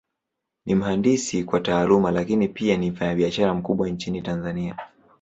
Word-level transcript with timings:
Ni 0.65 0.75
mhandisi 0.75 1.43
kwa 1.43 1.59
Taaluma, 1.59 2.11
Lakini 2.11 2.47
pia 2.47 2.77
ni 2.77 2.91
mfanyabiashara 2.91 3.53
mkubwa 3.53 3.89
Nchini 3.89 4.21
Tanzania. 4.21 4.75